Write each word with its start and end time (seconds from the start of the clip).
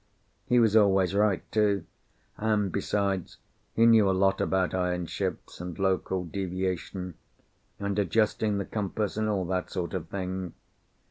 He 0.47 0.57
was 0.59 0.75
always 0.75 1.13
right, 1.13 1.43
too, 1.51 1.85
and 2.35 2.71
besides 2.71 3.37
he 3.75 3.85
knew 3.85 4.09
a 4.09 4.13
lot 4.17 4.41
about 4.41 4.73
iron 4.73 5.05
ships 5.05 5.61
and 5.61 5.77
local 5.77 6.25
deviation, 6.25 7.13
and 7.79 7.99
adjusting 7.99 8.57
the 8.57 8.65
compass, 8.65 9.15
and 9.15 9.29
all 9.29 9.45
that 9.45 9.69
sort 9.69 9.93
of 9.93 10.07
thing. 10.09 10.55